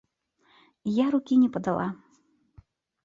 [0.93, 1.87] Я рукі не падала.